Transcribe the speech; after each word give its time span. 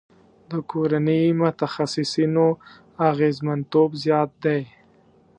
د 0.49 0.51
کورني 0.71 1.21
متخصصینو 1.41 2.47
اغیزمنتوب 3.09 3.89
زیات 4.03 4.31
دی. 4.43 4.61